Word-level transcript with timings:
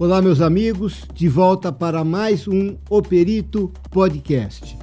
Olá, 0.00 0.22
meus 0.22 0.40
amigos, 0.40 1.02
de 1.12 1.28
volta 1.28 1.70
para 1.70 2.02
mais 2.02 2.48
um 2.48 2.74
Operito 2.88 3.70
Podcast. 3.90 4.74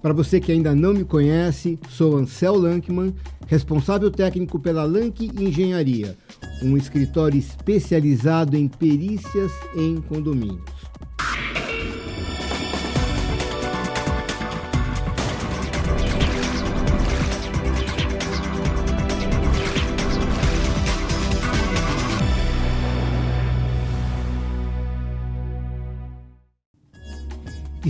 Para 0.00 0.14
você 0.14 0.40
que 0.40 0.50
ainda 0.50 0.74
não 0.74 0.94
me 0.94 1.04
conhece, 1.04 1.78
sou 1.90 2.16
Ansel 2.16 2.54
Lankman, 2.54 3.14
responsável 3.46 4.10
técnico 4.10 4.58
pela 4.58 4.82
Lank 4.84 5.26
Engenharia, 5.38 6.16
um 6.62 6.74
escritório 6.74 7.38
especializado 7.38 8.56
em 8.56 8.66
perícias 8.66 9.52
em 9.76 10.00
condomínios. 10.00 10.75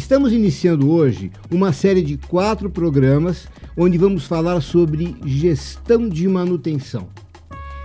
Estamos 0.07 0.33
iniciando 0.33 0.89
hoje 0.89 1.33
uma 1.51 1.73
série 1.73 2.01
de 2.01 2.17
quatro 2.17 2.71
programas 2.71 3.49
onde 3.77 3.99
vamos 3.99 4.25
falar 4.25 4.61
sobre 4.61 5.17
gestão 5.25 6.09
de 6.09 6.29
manutenção. 6.29 7.09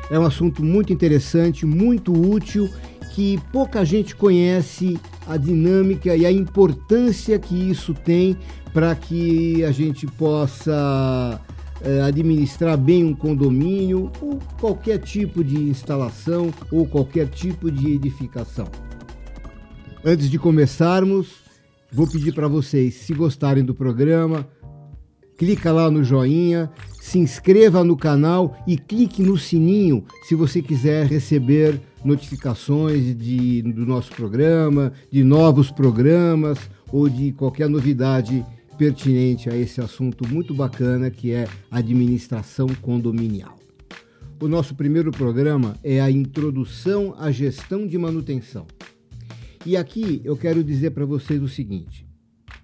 É 0.08 0.20
um 0.20 0.24
assunto 0.24 0.64
muito 0.64 0.94
interessante, 0.94 1.66
muito 1.66 2.14
útil, 2.14 2.70
que 3.16 3.40
pouca 3.52 3.84
gente 3.84 4.16
conhece 4.16 5.00
a 5.26 5.36
dinâmica 5.36 6.16
e 6.16 6.24
a 6.24 6.32
importância 6.32 7.40
que 7.40 7.56
isso 7.56 7.92
tem 7.92 8.38
para 8.72 8.94
que 8.94 9.64
a 9.64 9.72
gente 9.72 10.06
possa 10.06 11.42
eh, 11.82 12.02
administrar 12.04 12.78
bem 12.78 13.04
um 13.04 13.16
condomínio 13.16 14.12
ou 14.22 14.38
qualquer 14.60 15.00
tipo 15.00 15.44
de 15.44 15.58
instalação 15.58 16.54
ou 16.72 16.86
qualquer 16.86 17.28
tipo 17.30 17.72
de 17.72 17.94
edificação. 17.94 18.68
Antes 20.06 20.30
de 20.30 20.38
começarmos, 20.38 21.41
Vou 21.94 22.08
pedir 22.08 22.34
para 22.34 22.48
vocês, 22.48 22.94
se 22.94 23.14
gostarem 23.14 23.66
do 23.66 23.76
programa, 23.76 24.48
clica 25.38 25.74
lá 25.74 25.92
no 25.92 26.06
joinha, 26.06 26.72
se 27.02 27.20
inscreva 27.20 27.84
no 27.84 27.98
canal 27.98 28.56
e 28.66 28.78
clique 28.78 29.22
no 29.22 29.38
sininho 29.38 30.06
se 30.24 30.34
você 30.34 30.62
quiser 30.62 31.06
receber 31.06 31.82
notificações 32.06 33.14
de, 33.18 33.62
do 33.62 33.86
nosso 33.86 34.10
programa, 34.12 34.94
de 35.12 35.22
novos 35.22 35.70
programas 35.70 36.58
ou 36.92 37.10
de 37.10 37.34
qualquer 37.34 37.68
novidade 37.68 38.46
pertinente 38.78 39.50
a 39.50 39.56
esse 39.58 39.82
assunto 39.82 40.26
muito 40.26 40.54
bacana 40.54 41.12
que 41.12 41.32
é 41.32 41.46
administração 41.70 42.68
condominial. 42.82 43.60
O 44.40 44.48
nosso 44.48 44.74
primeiro 44.76 45.12
programa 45.12 45.76
é 45.84 46.00
a 46.00 46.10
introdução 46.10 47.14
à 47.20 47.30
gestão 47.32 47.86
de 47.86 47.98
manutenção. 47.98 48.66
E 49.64 49.78
aqui 49.78 50.22
eu 50.24 50.36
quero 50.36 50.64
dizer 50.64 50.90
para 50.90 51.06
vocês 51.06 51.40
o 51.42 51.48
seguinte: 51.48 52.08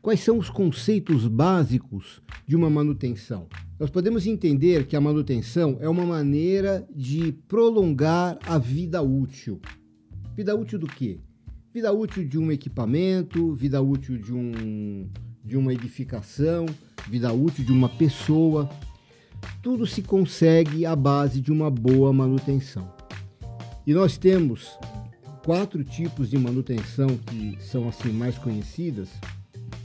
quais 0.02 0.20
são 0.20 0.40
os 0.40 0.50
conceitos 0.50 1.28
básicos 1.28 2.24
de 2.48 2.56
uma 2.56 2.72
manutenção? 2.72 3.48
Nós 3.80 3.92
podemos 3.92 4.26
entender 4.26 4.88
que 4.88 4.96
a 4.96 5.02
manutenção 5.02 5.78
é 5.80 5.88
uma 5.88 6.04
maneira 6.04 6.88
de 6.96 7.34
prolongar 7.48 8.40
a 8.48 8.58
vida 8.58 9.00
útil. 9.04 9.62
Vida 10.36 10.56
útil 10.56 10.80
do 10.80 10.88
quê? 10.88 11.20
Vida 11.72 11.94
útil 11.94 12.28
de 12.28 12.40
um 12.40 12.52
equipamento, 12.52 13.54
vida 13.54 13.80
útil 13.80 14.18
de, 14.18 14.34
um, 14.34 15.08
de 15.46 15.56
uma 15.56 15.72
edificação, 15.72 16.66
vida 17.08 17.32
útil 17.32 17.64
de 17.64 17.72
uma 17.72 17.90
pessoa. 17.90 18.68
Tudo 19.62 19.86
se 19.86 20.02
consegue 20.02 20.84
à 20.84 20.96
base 20.96 21.40
de 21.40 21.52
uma 21.52 21.70
boa 21.70 22.12
manutenção. 22.12 22.92
E 23.86 23.94
nós 23.94 24.18
temos 24.18 24.76
quatro 25.48 25.82
tipos 25.82 26.30
de 26.30 26.38
manutenção 26.38 27.08
que 27.08 27.58
são 27.62 27.88
assim 27.88 28.10
mais 28.10 28.38
conhecidas 28.38 29.08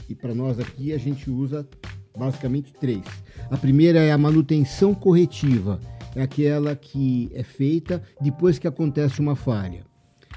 e 0.09 0.13
para 0.13 0.35
nós 0.35 0.59
aqui 0.59 0.91
a 0.91 0.97
gente 0.97 1.29
usa 1.29 1.65
basicamente 2.17 2.73
três. 2.73 3.05
A 3.49 3.55
primeira 3.55 3.99
é 3.99 4.11
a 4.11 4.17
manutenção 4.17 4.93
corretiva, 4.93 5.79
é 6.13 6.21
aquela 6.21 6.75
que 6.75 7.31
é 7.33 7.43
feita 7.43 8.03
depois 8.19 8.59
que 8.59 8.67
acontece 8.67 9.21
uma 9.21 9.37
falha. 9.37 9.85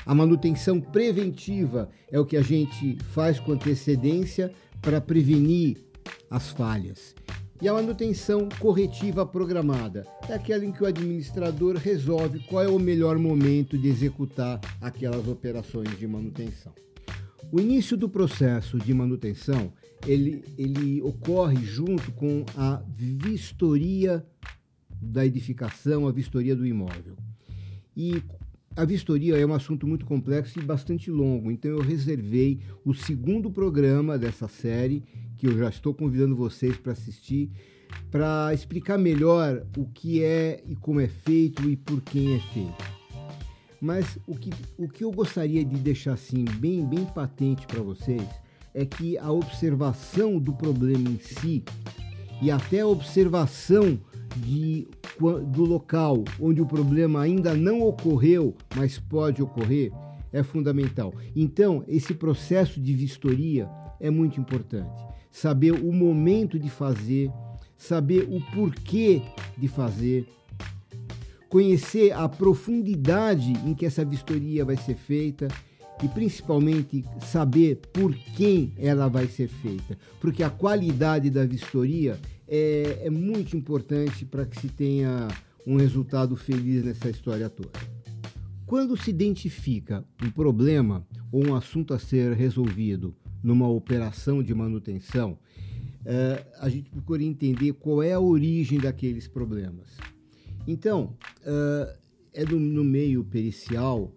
A 0.06 0.14
manutenção 0.14 0.80
preventiva 0.80 1.90
é 2.08 2.20
o 2.20 2.24
que 2.24 2.36
a 2.36 2.42
gente 2.42 2.96
faz 3.10 3.40
com 3.40 3.50
antecedência 3.50 4.52
para 4.80 5.00
prevenir 5.00 5.84
as 6.30 6.50
falhas. 6.50 7.16
E 7.60 7.68
a 7.68 7.72
manutenção 7.72 8.48
corretiva 8.58 9.24
programada 9.24 10.06
é 10.28 10.34
aquela 10.34 10.64
em 10.64 10.72
que 10.72 10.82
o 10.82 10.86
administrador 10.86 11.76
resolve 11.76 12.40
qual 12.40 12.62
é 12.62 12.68
o 12.68 12.78
melhor 12.78 13.18
momento 13.18 13.78
de 13.78 13.88
executar 13.88 14.60
aquelas 14.80 15.26
operações 15.26 15.98
de 15.98 16.06
manutenção. 16.06 16.72
O 17.50 17.58
início 17.58 17.96
do 17.96 18.08
processo 18.08 18.78
de 18.78 18.92
manutenção 18.92 19.72
ele, 20.06 20.44
ele 20.58 21.00
ocorre 21.00 21.64
junto 21.64 22.12
com 22.12 22.44
a 22.56 22.82
vistoria 22.94 24.24
da 25.00 25.24
edificação, 25.24 26.06
a 26.06 26.12
vistoria 26.12 26.54
do 26.54 26.66
imóvel. 26.66 27.16
E 27.96 28.22
a 28.76 28.84
vistoria 28.84 29.38
é 29.38 29.46
um 29.46 29.54
assunto 29.54 29.86
muito 29.86 30.04
complexo 30.04 30.58
e 30.58 30.62
bastante 30.62 31.10
longo, 31.10 31.50
então 31.50 31.70
eu 31.70 31.80
reservei 31.80 32.60
o 32.84 32.92
segundo 32.92 33.50
programa 33.50 34.18
dessa 34.18 34.46
série, 34.48 35.02
que 35.36 35.46
eu 35.46 35.56
já 35.58 35.68
estou 35.68 35.94
convidando 35.94 36.34
vocês 36.34 36.76
para 36.76 36.92
assistir, 36.92 37.50
para 38.10 38.52
explicar 38.52 38.98
melhor 38.98 39.66
o 39.76 39.86
que 39.86 40.22
é 40.22 40.62
e 40.66 40.74
como 40.74 41.00
é 41.00 41.08
feito 41.08 41.68
e 41.68 41.76
por 41.76 42.00
quem 42.00 42.34
é 42.34 42.40
feito. 42.40 42.96
Mas 43.80 44.18
o 44.26 44.34
que, 44.34 44.50
o 44.78 44.88
que 44.88 45.04
eu 45.04 45.10
gostaria 45.10 45.64
de 45.64 45.76
deixar 45.76 46.14
assim 46.14 46.44
bem, 46.58 46.84
bem 46.84 47.04
patente 47.04 47.66
para 47.66 47.82
vocês 47.82 48.26
é 48.74 48.84
que 48.84 49.16
a 49.18 49.30
observação 49.30 50.38
do 50.38 50.52
problema 50.52 51.08
em 51.08 51.18
si 51.18 51.62
e 52.42 52.50
até 52.50 52.80
a 52.80 52.86
observação 52.86 53.98
de, 54.36 54.86
do 55.48 55.64
local 55.64 56.24
onde 56.40 56.60
o 56.60 56.66
problema 56.66 57.22
ainda 57.22 57.54
não 57.54 57.80
ocorreu, 57.82 58.54
mas 58.74 58.98
pode 58.98 59.42
ocorrer, 59.42 59.92
é 60.32 60.42
fundamental. 60.42 61.14
Então, 61.34 61.82
esse 61.88 62.14
processo 62.14 62.80
de 62.80 62.92
vistoria 62.92 63.68
é 63.98 64.10
muito 64.10 64.38
importante. 64.40 65.15
Saber 65.36 65.72
o 65.72 65.92
momento 65.92 66.58
de 66.58 66.70
fazer, 66.70 67.30
saber 67.76 68.26
o 68.30 68.40
porquê 68.54 69.20
de 69.58 69.68
fazer, 69.68 70.26
conhecer 71.50 72.10
a 72.12 72.26
profundidade 72.26 73.52
em 73.66 73.74
que 73.74 73.84
essa 73.84 74.02
vistoria 74.02 74.64
vai 74.64 74.78
ser 74.78 74.94
feita 74.94 75.46
e 76.02 76.08
principalmente 76.08 77.04
saber 77.20 77.82
por 77.92 78.14
quem 78.14 78.72
ela 78.78 79.08
vai 79.08 79.26
ser 79.26 79.48
feita, 79.48 79.98
porque 80.22 80.42
a 80.42 80.48
qualidade 80.48 81.28
da 81.28 81.44
vistoria 81.44 82.18
é, 82.48 83.02
é 83.04 83.10
muito 83.10 83.58
importante 83.58 84.24
para 84.24 84.46
que 84.46 84.58
se 84.58 84.68
tenha 84.68 85.28
um 85.66 85.76
resultado 85.76 86.34
feliz 86.34 86.82
nessa 86.82 87.10
história 87.10 87.50
toda. 87.50 87.78
Quando 88.64 88.96
se 88.96 89.10
identifica 89.10 90.02
um 90.22 90.30
problema 90.30 91.06
ou 91.30 91.46
um 91.46 91.54
assunto 91.54 91.92
a 91.92 91.98
ser 91.98 92.32
resolvido 92.32 93.14
numa 93.42 93.68
operação 93.68 94.42
de 94.42 94.54
manutenção, 94.54 95.38
é, 96.04 96.46
a 96.60 96.68
gente 96.68 96.90
procura 96.90 97.22
entender 97.22 97.72
qual 97.74 98.02
é 98.02 98.12
a 98.12 98.20
origem 98.20 98.78
daqueles 98.78 99.26
problemas. 99.26 99.96
Então, 100.66 101.16
é, 101.44 101.96
é 102.34 102.44
no 102.44 102.84
meio 102.84 103.24
pericial 103.24 104.12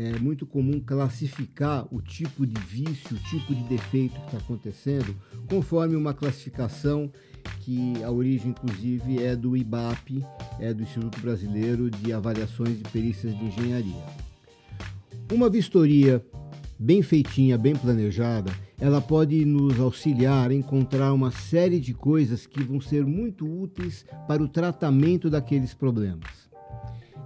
é 0.00 0.16
muito 0.20 0.46
comum 0.46 0.78
classificar 0.78 1.84
o 1.92 2.00
tipo 2.00 2.46
de 2.46 2.60
vício, 2.60 3.16
o 3.16 3.20
tipo 3.30 3.52
de 3.52 3.64
defeito 3.64 4.14
que 4.14 4.26
está 4.26 4.38
acontecendo, 4.38 5.16
conforme 5.48 5.96
uma 5.96 6.14
classificação 6.14 7.10
que 7.62 7.94
a 8.04 8.10
origem, 8.10 8.50
inclusive, 8.50 9.20
é 9.20 9.34
do 9.34 9.56
IBAP, 9.56 10.24
é 10.60 10.72
do 10.72 10.84
Instituto 10.84 11.20
Brasileiro 11.20 11.90
de 11.90 12.12
Avaliações 12.12 12.78
de 12.78 12.84
Perícias 12.90 13.36
de 13.36 13.44
Engenharia. 13.44 14.04
Uma 15.32 15.50
vistoria 15.50 16.24
bem 16.78 17.02
feitinha, 17.02 17.58
bem 17.58 17.74
planejada, 17.74 18.52
ela 18.80 19.00
pode 19.00 19.44
nos 19.44 19.80
auxiliar 19.80 20.50
a 20.50 20.54
encontrar 20.54 21.12
uma 21.12 21.30
série 21.30 21.80
de 21.80 21.92
coisas 21.92 22.46
que 22.46 22.62
vão 22.62 22.80
ser 22.80 23.04
muito 23.04 23.44
úteis 23.44 24.06
para 24.28 24.42
o 24.42 24.48
tratamento 24.48 25.28
daqueles 25.28 25.74
problemas. 25.74 26.48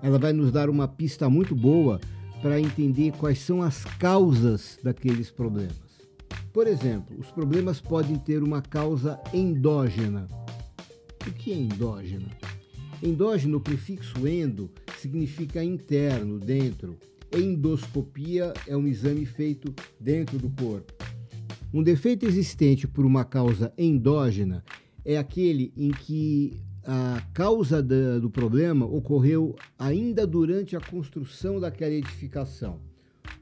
Ela 0.03 0.19
vai 0.19 0.33
nos 0.33 0.51
dar 0.51 0.71
uma 0.71 0.89
pista 0.89 1.29
muito 1.29 1.55
boa 1.55 2.01
para 2.41 2.59
entender 2.59 3.13
quais 3.13 3.39
são 3.39 3.63
as 3.63 3.85
causas 3.85 4.79
daqueles 4.83 5.31
problemas. 5.31 5.77
Por 6.53 6.67
exemplo, 6.67 7.17
os 7.19 7.31
problemas 7.31 7.81
podem 7.81 8.17
ter 8.17 8.43
uma 8.43 8.61
causa 8.61 9.21
endógena. 9.33 10.27
O 11.27 11.33
que 11.33 11.53
é 11.53 11.57
endógena? 11.57 12.29
Endógeno, 13.03 13.59
o 13.59 13.61
prefixo 13.61 14.27
endo, 14.27 14.71
significa 14.99 15.63
interno, 15.63 16.39
dentro. 16.39 16.99
Endoscopia 17.35 18.53
é 18.67 18.77
um 18.77 18.87
exame 18.87 19.25
feito 19.25 19.75
dentro 19.99 20.39
do 20.39 20.51
corpo. 20.51 20.93
Um 21.73 21.83
defeito 21.83 22.27
existente 22.27 22.87
por 22.87 23.07
uma 23.07 23.25
causa 23.25 23.73
endógena 23.79 24.63
é 25.05 25.17
aquele 25.17 25.73
em 25.77 25.91
que 25.91 26.61
a 26.85 27.23
causa 27.33 27.83
da, 27.83 28.19
do 28.19 28.29
problema 28.29 28.85
ocorreu 28.85 29.57
ainda 29.79 30.27
durante 30.27 30.77
a 30.77 30.81
construção 30.81 31.59
daquela 31.61 31.95
edificação. 31.95 32.81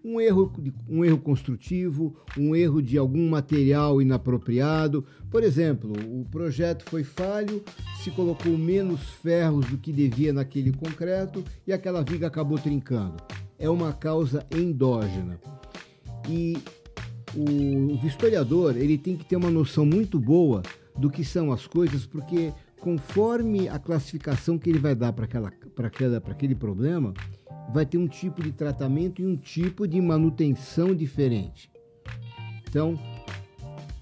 Um 0.04 0.20
erro, 0.20 0.50
um 0.88 1.04
erro 1.04 1.19
construtivo, 1.19 2.16
um 2.38 2.54
erro 2.54 2.81
de 2.81 2.96
algum 2.96 3.28
material 3.28 4.00
inapropriado. 4.00 5.04
Por 5.31 5.42
exemplo, 5.42 5.92
o 6.08 6.25
projeto 6.31 6.84
foi 6.88 7.04
falho, 7.04 7.62
se 8.02 8.10
colocou 8.10 8.56
menos 8.56 9.00
ferros 9.22 9.66
do 9.66 9.76
que 9.76 9.92
devia 9.92 10.32
naquele 10.32 10.72
concreto 10.72 11.44
e 11.66 11.72
aquela 11.72 12.02
viga 12.02 12.28
acabou 12.28 12.58
trincando. 12.58 13.16
É 13.61 13.71
uma 13.71 13.93
causa 13.93 14.45
endógena. 14.51 15.39
E 16.29 16.57
o 17.37 18.05
historiador 18.05 18.77
ele 18.77 18.99
tem 18.99 19.17
que 19.17 19.25
ter 19.25 19.37
uma 19.37 19.51
noção 19.51 19.87
muito 19.87 20.19
boa 20.19 20.62
do 20.97 21.09
que 21.09 21.25
são 21.25 21.53
as 21.53 21.67
coisas, 21.67 22.05
porque 22.05 22.53
conforme 22.81 23.69
a 23.69 23.79
classificação 23.79 24.59
que 24.59 24.69
ele 24.69 24.79
vai 24.79 24.95
dar 24.95 25.12
para 25.12 25.27
aquela, 25.27 25.53
aquela, 25.77 26.17
aquele 26.17 26.55
problema, 26.55 27.12
vai 27.73 27.87
ter 27.87 27.99
um 27.99 28.09
tipo 28.09 28.43
de 28.43 28.51
tratamento 28.51 29.23
e 29.23 29.27
um 29.27 29.37
tipo 29.37 29.87
de 29.87 30.01
manutenção 30.01 30.95
diferente. 30.95 31.71
Então, 32.69 32.99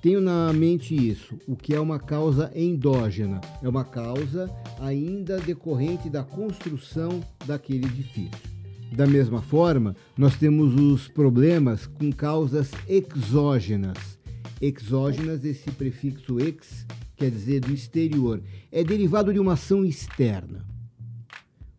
tenho 0.00 0.20
na 0.20 0.52
mente 0.52 0.94
isso, 0.94 1.36
o 1.46 1.56
que 1.56 1.74
é 1.74 1.80
uma 1.80 1.98
causa 1.98 2.50
endógena, 2.54 3.40
é 3.62 3.68
uma 3.68 3.84
causa 3.84 4.48
ainda 4.80 5.38
decorrente 5.40 6.08
da 6.08 6.22
construção 6.22 7.20
daquele 7.44 7.86
edifício. 7.86 8.57
Da 8.90 9.06
mesma 9.06 9.42
forma, 9.42 9.94
nós 10.16 10.36
temos 10.36 10.74
os 10.74 11.08
problemas 11.08 11.86
com 11.86 12.10
causas 12.10 12.70
exógenas. 12.88 14.18
Exógenas, 14.60 15.44
esse 15.44 15.70
prefixo 15.70 16.40
ex 16.40 16.86
quer 17.16 17.30
dizer 17.30 17.60
do 17.60 17.72
exterior, 17.72 18.40
é 18.70 18.84
derivado 18.84 19.32
de 19.32 19.40
uma 19.40 19.54
ação 19.54 19.84
externa. 19.84 20.64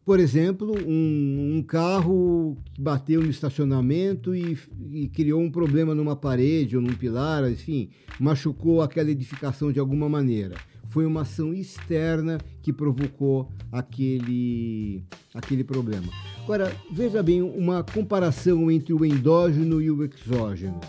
Por 0.06 0.20
exemplo, 0.20 0.76
um, 0.88 1.58
um 1.58 1.64
carro 1.64 2.58
que 2.74 2.82
bateu 2.82 3.22
no 3.22 3.30
estacionamento 3.30 4.36
e, 4.36 4.58
e, 4.92 5.08
criou 5.08 5.40
um 5.40 5.52
problema 5.52 5.94
numa 5.94 6.16
parede 6.16 6.76
ou 6.76 6.82
num 6.82 6.96
pilar, 6.96 7.50
enfim, 7.50 7.90
machucou 8.20 8.82
aquela 8.82 9.12
edificação 9.12 9.72
de 9.72 9.80
alguma 9.80 10.10
maneira. 10.10 10.56
Foi 10.90 11.06
uma 11.06 11.22
ação 11.22 11.54
externa 11.54 12.40
que 12.62 12.74
provocou 12.74 13.52
aquele, 13.72 15.04
aquele 15.34 15.64
problema. 15.64 16.08
Agora, 16.44 16.76
veja 16.92 17.22
bem 17.22 17.42
uma 17.42 17.84
comparação 17.84 18.72
entre 18.72 18.94
o 18.94 19.06
endógeno 19.06 19.82
e 19.82 19.92
o 19.92 20.04
exógeno. 20.04 20.80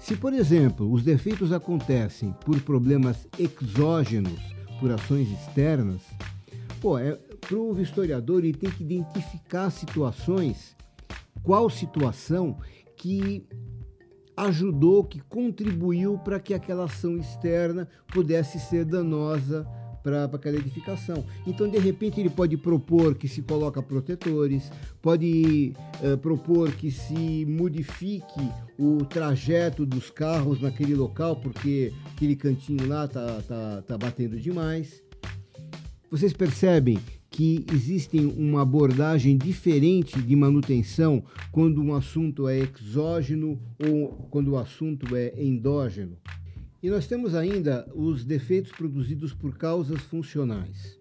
Se, 0.00 0.16
por 0.16 0.32
exemplo, 0.32 0.90
os 0.90 1.02
defeitos 1.02 1.52
acontecem 1.52 2.34
por 2.44 2.60
problemas 2.60 3.26
exógenos, 3.38 4.40
por 4.80 4.90
ações 4.90 5.30
externas, 5.30 6.02
pô, 6.80 6.98
é, 6.98 7.12
para 7.40 7.56
o 7.56 7.80
historiador 7.80 8.44
ele 8.44 8.52
tem 8.52 8.70
que 8.70 8.82
identificar 8.82 9.70
situações, 9.70 10.76
qual 11.42 11.68
situação 11.68 12.58
que 12.96 13.44
ajudou, 14.36 15.04
que 15.04 15.20
contribuiu 15.20 16.18
para 16.18 16.40
que 16.40 16.54
aquela 16.54 16.84
ação 16.84 17.16
externa 17.16 17.88
pudesse 18.12 18.58
ser 18.58 18.84
danosa 18.84 19.66
para 20.02 20.24
aquela 20.24 20.56
edificação. 20.56 21.24
Então, 21.46 21.68
de 21.68 21.78
repente, 21.78 22.20
ele 22.20 22.30
pode 22.30 22.56
propor 22.56 23.14
que 23.14 23.28
se 23.28 23.40
coloca 23.40 23.82
protetores, 23.82 24.70
pode 25.00 25.74
uh, 26.02 26.18
propor 26.18 26.72
que 26.72 26.90
se 26.90 27.46
modifique 27.46 28.50
o 28.78 29.04
trajeto 29.04 29.86
dos 29.86 30.10
carros 30.10 30.60
naquele 30.60 30.94
local, 30.94 31.36
porque 31.36 31.92
aquele 32.14 32.34
cantinho 32.34 32.86
lá 32.88 33.06
tá, 33.06 33.42
tá, 33.46 33.82
tá 33.86 33.98
batendo 33.98 34.38
demais. 34.38 35.02
Vocês 36.10 36.32
percebem 36.32 36.98
que 37.32 37.64
existem 37.72 38.26
uma 38.26 38.60
abordagem 38.60 39.38
diferente 39.38 40.20
de 40.20 40.36
manutenção 40.36 41.24
quando 41.50 41.82
um 41.82 41.94
assunto 41.94 42.46
é 42.46 42.58
exógeno 42.58 43.58
ou 43.82 44.28
quando 44.30 44.48
o 44.48 44.58
assunto 44.58 45.16
é 45.16 45.32
endógeno? 45.42 46.18
E 46.82 46.90
nós 46.90 47.06
temos 47.06 47.34
ainda 47.34 47.88
os 47.94 48.22
defeitos 48.22 48.70
produzidos 48.70 49.32
por 49.32 49.56
causas 49.56 50.02
funcionais. 50.02 50.98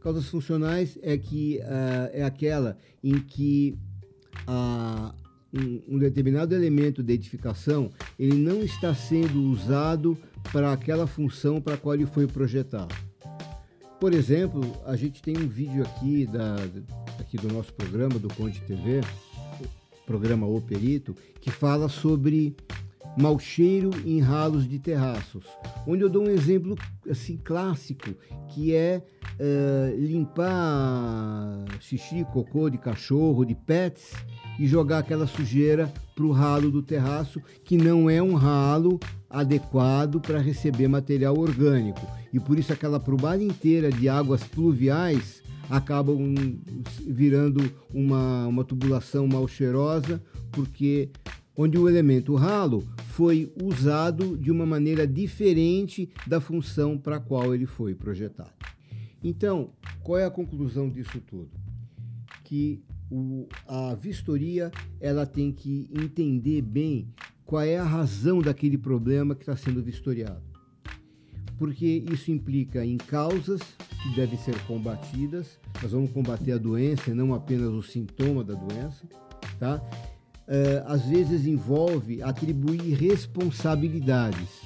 Causas 0.00 0.26
funcionais 0.28 0.98
é 1.02 1.18
que 1.18 1.58
uh, 1.58 2.08
é 2.12 2.22
aquela 2.22 2.78
em 3.04 3.20
que 3.20 3.76
uh, 4.48 5.14
um, 5.52 5.96
um, 5.96 5.98
determinado 5.98 6.54
elemento 6.54 7.02
de 7.02 7.12
edificação 7.12 7.90
ele 8.18 8.34
não 8.34 8.62
está 8.62 8.94
sendo 8.94 9.42
usado 9.42 10.16
para 10.52 10.72
aquela 10.72 11.06
função 11.06 11.60
para 11.60 11.74
a 11.74 11.76
qual 11.76 11.94
ele 11.94 12.06
foi 12.06 12.26
projetado. 12.26 13.09
Por 14.00 14.14
exemplo, 14.14 14.62
a 14.86 14.96
gente 14.96 15.20
tem 15.20 15.36
um 15.36 15.46
vídeo 15.46 15.82
aqui 15.82 16.26
da, 16.26 16.56
aqui 17.18 17.36
do 17.36 17.52
nosso 17.52 17.70
programa 17.74 18.18
do 18.18 18.32
Conde 18.34 18.58
TV, 18.62 19.02
programa 20.06 20.46
O 20.46 20.58
Perito, 20.58 21.14
que 21.38 21.50
fala 21.50 21.86
sobre 21.86 22.56
mau 23.18 23.38
cheiro 23.38 23.90
em 24.06 24.18
ralos 24.18 24.66
de 24.66 24.78
terraços, 24.78 25.44
onde 25.86 26.02
eu 26.02 26.08
dou 26.08 26.24
um 26.24 26.30
exemplo 26.30 26.78
assim 27.10 27.36
clássico, 27.36 28.14
que 28.48 28.74
é 28.74 29.02
uh, 29.40 29.96
limpar 29.98 31.64
xixi, 31.80 32.24
cocô 32.32 32.68
de 32.68 32.76
cachorro, 32.76 33.44
de 33.44 33.54
pets 33.54 34.12
e 34.58 34.66
jogar 34.66 34.98
aquela 34.98 35.26
sujeira 35.26 35.90
para 36.14 36.24
o 36.24 36.32
ralo 36.32 36.70
do 36.70 36.82
terraço, 36.82 37.40
que 37.64 37.76
não 37.76 38.10
é 38.10 38.22
um 38.22 38.34
ralo 38.34 39.00
adequado 39.28 40.20
para 40.20 40.38
receber 40.38 40.86
material 40.86 41.38
orgânico. 41.38 42.06
E 42.32 42.38
por 42.38 42.58
isso 42.58 42.72
aquela 42.72 43.00
probada 43.00 43.42
inteira 43.42 43.90
de 43.90 44.08
águas 44.08 44.44
pluviais 44.44 45.42
acabam 45.70 46.34
virando 47.06 47.72
uma, 47.94 48.46
uma 48.46 48.64
tubulação 48.64 49.26
mal 49.26 49.48
cheirosa, 49.48 50.20
porque 50.50 51.08
onde 51.56 51.78
o 51.78 51.88
elemento 51.88 52.34
ralo 52.34 52.82
foi 53.12 53.52
usado 53.62 54.36
de 54.36 54.50
uma 54.50 54.66
maneira 54.66 55.06
diferente 55.06 56.10
da 56.26 56.40
função 56.40 56.98
para 56.98 57.16
a 57.16 57.20
qual 57.20 57.54
ele 57.54 57.66
foi 57.66 57.94
projetado. 57.94 58.50
Então, 59.22 59.70
qual 60.02 60.18
é 60.18 60.24
a 60.24 60.30
conclusão 60.30 60.88
disso 60.88 61.20
tudo? 61.20 61.50
Que 62.44 62.82
o, 63.10 63.48
a 63.66 63.94
vistoria 63.94 64.70
ela 65.00 65.26
tem 65.26 65.52
que 65.52 65.88
entender 65.92 66.62
bem 66.62 67.08
qual 67.44 67.62
é 67.62 67.76
a 67.76 67.84
razão 67.84 68.40
daquele 68.40 68.78
problema 68.78 69.34
que 69.34 69.42
está 69.42 69.56
sendo 69.56 69.82
vistoriado. 69.82 70.42
Porque 71.58 72.04
isso 72.10 72.30
implica 72.30 72.84
em 72.84 72.96
causas 72.96 73.60
que 74.02 74.14
devem 74.14 74.38
ser 74.38 74.58
combatidas, 74.66 75.58
nós 75.82 75.92
vamos 75.92 76.10
combater 76.10 76.52
a 76.52 76.58
doença 76.58 77.10
e 77.10 77.14
não 77.14 77.34
apenas 77.34 77.68
o 77.68 77.82
sintoma 77.82 78.42
da 78.42 78.54
doença, 78.54 79.06
tá? 79.58 79.82
uh, 80.50 80.84
às 80.86 81.04
vezes 81.06 81.46
envolve 81.46 82.22
atribuir 82.22 82.94
responsabilidades. 82.94 84.60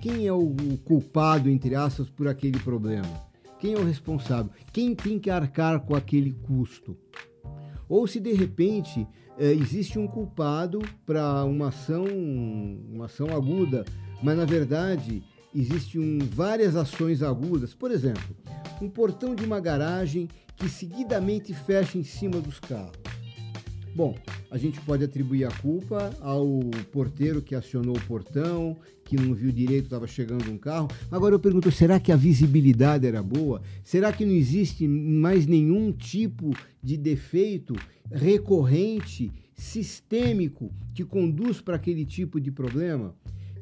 Quem 0.00 0.26
é 0.26 0.32
o 0.32 0.54
culpado, 0.84 1.48
entre 1.48 1.74
aspas, 1.74 2.08
por 2.08 2.28
aquele 2.28 2.58
problema? 2.58 3.33
Quem 3.64 3.72
é 3.72 3.78
o 3.78 3.82
responsável? 3.86 4.52
Quem 4.74 4.94
tem 4.94 5.18
que 5.18 5.30
arcar 5.30 5.80
com 5.80 5.96
aquele 5.96 6.32
custo? 6.32 6.94
Ou 7.88 8.06
se 8.06 8.20
de 8.20 8.34
repente 8.34 9.00
uh, 9.00 9.08
existe 9.38 9.98
um 9.98 10.06
culpado 10.06 10.82
para 11.06 11.42
uma 11.46 11.68
ação, 11.68 12.04
uma 12.04 13.06
ação 13.06 13.28
aguda, 13.34 13.86
mas 14.22 14.36
na 14.36 14.44
verdade 14.44 15.24
existem 15.54 16.18
várias 16.18 16.76
ações 16.76 17.22
agudas. 17.22 17.72
Por 17.72 17.90
exemplo, 17.90 18.36
um 18.82 18.90
portão 18.90 19.34
de 19.34 19.46
uma 19.46 19.60
garagem 19.60 20.28
que 20.56 20.68
seguidamente 20.68 21.54
fecha 21.54 21.96
em 21.96 22.04
cima 22.04 22.42
dos 22.42 22.60
carros. 22.60 23.13
Bom, 23.94 24.16
a 24.50 24.58
gente 24.58 24.80
pode 24.80 25.04
atribuir 25.04 25.44
a 25.44 25.50
culpa 25.52 26.10
ao 26.20 26.48
porteiro 26.90 27.40
que 27.40 27.54
acionou 27.54 27.96
o 27.96 28.06
portão, 28.06 28.76
que 29.04 29.14
não 29.14 29.32
viu 29.32 29.52
direito, 29.52 29.84
estava 29.84 30.04
chegando 30.08 30.50
um 30.50 30.58
carro. 30.58 30.88
Agora 31.12 31.36
eu 31.36 31.38
pergunto, 31.38 31.70
será 31.70 32.00
que 32.00 32.10
a 32.10 32.16
visibilidade 32.16 33.06
era 33.06 33.22
boa? 33.22 33.62
Será 33.84 34.12
que 34.12 34.24
não 34.24 34.32
existe 34.32 34.88
mais 34.88 35.46
nenhum 35.46 35.92
tipo 35.92 36.50
de 36.82 36.96
defeito 36.96 37.76
recorrente, 38.10 39.30
sistêmico, 39.54 40.72
que 40.92 41.04
conduz 41.04 41.60
para 41.60 41.76
aquele 41.76 42.04
tipo 42.04 42.40
de 42.40 42.50
problema? 42.50 43.14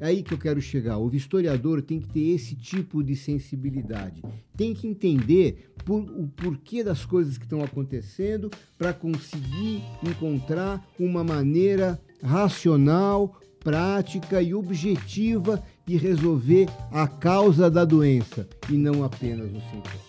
É 0.03 0.07
aí 0.07 0.21
que 0.21 0.33
eu 0.33 0.37
quero 0.37 0.61
chegar. 0.61 0.97
O 0.97 1.15
historiador 1.15 1.81
tem 1.81 1.97
que 1.97 2.09
ter 2.09 2.35
esse 2.35 2.57
tipo 2.57 3.01
de 3.01 3.15
sensibilidade. 3.15 4.21
Tem 4.53 4.73
que 4.73 4.85
entender 4.85 5.71
por, 5.85 6.01
o 6.01 6.27
porquê 6.27 6.83
das 6.83 7.05
coisas 7.05 7.37
que 7.37 7.45
estão 7.45 7.63
acontecendo 7.63 8.51
para 8.77 8.91
conseguir 8.91 9.81
encontrar 10.05 10.85
uma 10.99 11.23
maneira 11.23 11.97
racional, 12.21 13.39
prática 13.61 14.41
e 14.41 14.53
objetiva 14.53 15.63
de 15.85 15.95
resolver 15.95 16.67
a 16.91 17.07
causa 17.07 17.71
da 17.71 17.85
doença 17.85 18.45
e 18.69 18.73
não 18.73 19.05
apenas 19.05 19.49
o 19.51 19.61
sintoma. 19.71 20.03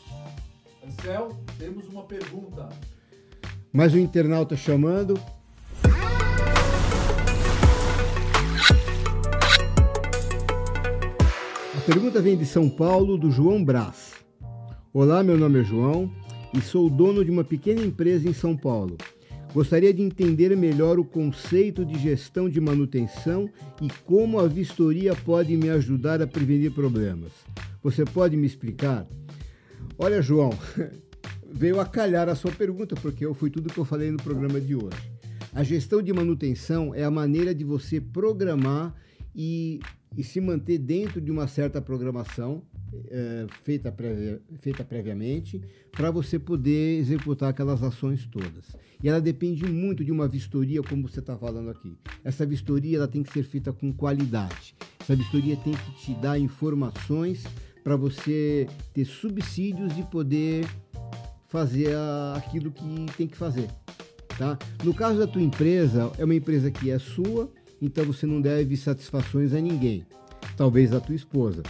Ansel, 0.84 1.38
temos 1.56 1.86
uma 1.86 2.02
pergunta. 2.02 2.68
Mais 3.72 3.94
um 3.94 3.98
internauta 3.98 4.56
chamando. 4.56 5.14
Pergunta 11.86 12.18
vem 12.22 12.34
de 12.34 12.46
São 12.46 12.66
Paulo, 12.66 13.18
do 13.18 13.30
João 13.30 13.62
Brás. 13.62 14.14
Olá, 14.90 15.22
meu 15.22 15.36
nome 15.36 15.60
é 15.60 15.64
João 15.64 16.10
e 16.54 16.60
sou 16.62 16.88
dono 16.88 17.22
de 17.22 17.30
uma 17.30 17.44
pequena 17.44 17.82
empresa 17.82 18.26
em 18.26 18.32
São 18.32 18.56
Paulo. 18.56 18.96
Gostaria 19.52 19.92
de 19.92 20.00
entender 20.00 20.56
melhor 20.56 20.98
o 20.98 21.04
conceito 21.04 21.84
de 21.84 21.98
gestão 21.98 22.48
de 22.48 22.58
manutenção 22.58 23.50
e 23.82 23.88
como 24.06 24.40
a 24.40 24.48
vistoria 24.48 25.14
pode 25.14 25.54
me 25.58 25.68
ajudar 25.68 26.22
a 26.22 26.26
prevenir 26.26 26.72
problemas. 26.72 27.32
Você 27.82 28.02
pode 28.02 28.34
me 28.34 28.46
explicar? 28.46 29.06
Olha, 29.98 30.22
João, 30.22 30.52
veio 31.52 31.78
a 31.80 31.84
calhar 31.84 32.30
a 32.30 32.34
sua 32.34 32.50
pergunta, 32.50 32.94
porque 32.94 33.30
foi 33.34 33.50
tudo 33.50 33.72
que 33.72 33.78
eu 33.78 33.84
falei 33.84 34.10
no 34.10 34.16
programa 34.16 34.58
de 34.58 34.74
hoje. 34.74 34.96
A 35.52 35.62
gestão 35.62 36.00
de 36.00 36.14
manutenção 36.14 36.94
é 36.94 37.04
a 37.04 37.10
maneira 37.10 37.54
de 37.54 37.62
você 37.62 38.00
programar 38.00 38.94
e, 39.36 39.80
e 40.16 40.22
se 40.22 40.40
manter 40.40 40.78
dentro 40.78 41.20
de 41.20 41.30
uma 41.30 41.46
certa 41.48 41.80
programação 41.80 42.62
é, 43.08 43.46
feita, 43.62 43.90
prévia, 43.90 44.40
feita 44.60 44.84
previamente 44.84 45.60
para 45.90 46.10
você 46.10 46.38
poder 46.38 46.98
executar 46.98 47.50
aquelas 47.50 47.82
ações 47.82 48.26
todas. 48.26 48.76
E 49.02 49.08
ela 49.08 49.20
depende 49.20 49.64
muito 49.66 50.04
de 50.04 50.12
uma 50.12 50.28
vistoria, 50.28 50.82
como 50.82 51.08
você 51.08 51.20
está 51.20 51.36
falando 51.36 51.70
aqui. 51.70 51.96
Essa 52.22 52.46
vistoria 52.46 52.96
ela 52.98 53.08
tem 53.08 53.22
que 53.22 53.32
ser 53.32 53.42
feita 53.42 53.72
com 53.72 53.92
qualidade. 53.92 54.74
Essa 55.00 55.14
vistoria 55.14 55.56
tem 55.56 55.74
que 55.74 55.92
te 55.96 56.14
dar 56.14 56.38
informações 56.38 57.44
para 57.82 57.96
você 57.96 58.66
ter 58.94 59.04
subsídios 59.04 59.98
e 59.98 60.02
poder 60.04 60.64
fazer 61.48 61.94
aquilo 62.34 62.72
que 62.72 63.06
tem 63.16 63.26
que 63.26 63.36
fazer. 63.36 63.68
Tá? 64.38 64.58
No 64.82 64.94
caso 64.94 65.18
da 65.18 65.26
tua 65.26 65.42
empresa, 65.42 66.10
é 66.18 66.24
uma 66.24 66.34
empresa 66.34 66.70
que 66.70 66.90
é 66.90 66.98
sua, 66.98 67.52
então 67.84 68.04
você 68.04 68.26
não 68.26 68.40
deve 68.40 68.76
satisfações 68.76 69.52
a 69.52 69.60
ninguém, 69.60 70.06
talvez 70.56 70.92
a 70.92 71.00
tua 71.00 71.14
esposa. 71.14 71.62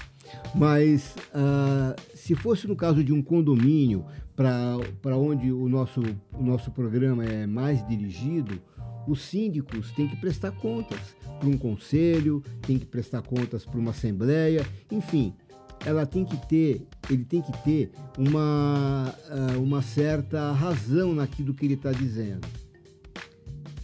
Mas 0.55 1.15
uh, 1.35 2.01
se 2.15 2.35
fosse 2.35 2.67
no 2.69 2.77
caso 2.77 3.03
de 3.03 3.13
um 3.13 3.23
condomínio, 3.23 4.05
para 4.35 5.17
onde 5.17 5.53
o 5.53 5.69
nosso, 5.69 6.01
o 6.33 6.43
nosso 6.43 6.71
programa 6.71 7.25
é 7.25 7.47
mais 7.47 7.87
dirigido, 7.87 8.61
os 9.07 9.23
síndicos 9.23 9.91
têm 9.93 10.09
que 10.09 10.17
prestar 10.17 10.53
contas 10.53 10.99
para 11.39 11.49
um 11.49 11.59
conselho, 11.59 12.43
têm 12.63 12.79
que 12.79 12.87
prestar 12.87 13.23
contas 13.23 13.65
para 13.65 13.79
uma 13.79 13.91
assembleia, 13.91 14.65
enfim, 14.91 15.35
ela 15.85 16.07
tem 16.07 16.25
que 16.25 16.37
ter, 16.49 16.87
ele 17.11 17.25
tem 17.25 17.43
que 17.43 17.53
ter 17.65 17.91
uma, 18.17 19.15
uh, 19.29 19.61
uma 19.61 19.83
certa 19.83 20.53
razão 20.53 21.15
naquilo 21.15 21.53
que 21.53 21.67
ele 21.67 21.75
está 21.75 21.93
dizendo. 21.93 22.47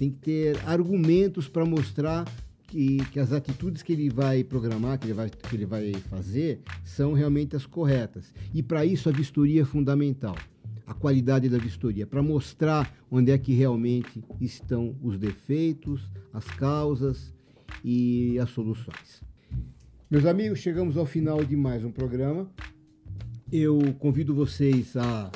Tem 0.00 0.10
que 0.10 0.16
ter 0.16 0.58
argumentos 0.66 1.46
para 1.46 1.66
mostrar 1.66 2.24
que, 2.66 3.04
que, 3.12 3.20
as 3.20 3.34
atitudes 3.34 3.82
que 3.82 3.92
ele 3.92 4.08
vai 4.08 4.42
programar, 4.42 4.98
que 4.98 5.04
ele 5.04 5.12
vai, 5.12 5.28
que 5.28 5.54
ele 5.54 5.66
vai 5.66 5.92
fazer, 6.08 6.62
são 6.82 7.12
realmente 7.12 7.54
as 7.54 7.66
corretas. 7.66 8.32
E 8.54 8.62
para 8.62 8.82
isso 8.86 9.10
a 9.10 9.12
vistoria 9.12 9.60
é 9.60 9.64
fundamental. 9.66 10.34
A 10.86 10.94
qualidade 10.94 11.50
da 11.50 11.58
vistoria, 11.58 12.06
para 12.06 12.22
mostrar 12.22 12.90
onde 13.10 13.30
é 13.30 13.36
que 13.36 13.52
realmente 13.52 14.24
estão 14.40 14.96
os 15.02 15.18
defeitos, 15.18 16.10
as 16.32 16.46
causas 16.46 17.34
e 17.84 18.38
as 18.38 18.48
soluções. 18.48 19.22
Meus 20.10 20.24
amigos, 20.24 20.60
chegamos 20.60 20.96
ao 20.96 21.04
final 21.04 21.44
de 21.44 21.56
mais 21.56 21.84
um 21.84 21.92
programa. 21.92 22.50
Eu 23.52 23.78
convido 23.98 24.34
vocês 24.34 24.96
a 24.96 25.30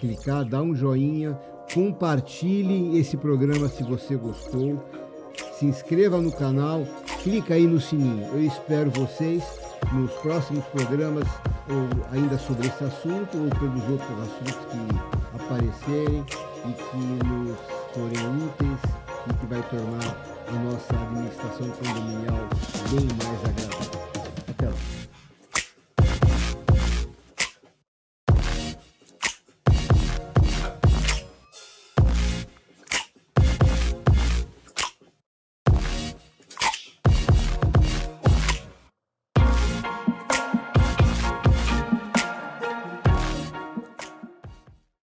clicar, 0.00 0.48
dar 0.48 0.62
um 0.62 0.74
joinha, 0.74 1.38
compartilhe 1.72 2.98
esse 2.98 3.16
programa 3.16 3.68
se 3.68 3.82
você 3.82 4.16
gostou, 4.16 4.82
se 5.52 5.66
inscreva 5.66 6.20
no 6.20 6.32
canal, 6.32 6.86
clica 7.22 7.54
aí 7.54 7.66
no 7.66 7.80
sininho. 7.80 8.26
Eu 8.32 8.42
espero 8.44 8.90
vocês 8.90 9.42
nos 9.92 10.10
próximos 10.14 10.64
programas, 10.66 11.26
ou 11.68 12.12
ainda 12.12 12.38
sobre 12.38 12.66
esse 12.66 12.84
assunto, 12.84 13.36
ou 13.36 13.50
pelos 13.58 13.88
outros 13.90 14.18
assuntos 14.20 14.66
que 14.66 15.42
aparecerem 15.42 16.24
e 16.66 16.72
que 16.72 16.96
nos 17.26 17.58
forem 17.92 18.46
úteis 18.46 18.80
e 19.28 19.34
que 19.34 19.46
vai 19.46 19.62
tornar 19.68 20.16
a 20.48 20.52
nossa 20.52 20.94
administração 20.94 21.68
condominial 21.70 22.48
bem 22.90 23.08
mais 23.22 23.44
agradável. 23.44 24.00
Então. 24.48 24.97